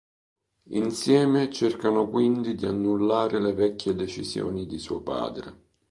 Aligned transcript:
Insieme 0.71 1.51
cercano 1.51 2.09
quindi 2.09 2.55
di 2.55 2.65
annullare 2.65 3.39
le 3.39 3.53
vecchie 3.53 3.93
decisioni 3.93 4.65
di 4.65 4.79
suo 4.79 5.01
padre. 5.01 5.59